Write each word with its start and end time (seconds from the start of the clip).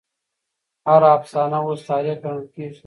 هر 0.87 1.01
افسانه 1.17 1.57
اوس 1.65 1.81
تاريخ 1.89 2.17
ګڼل 2.23 2.45
کېږي. 2.55 2.79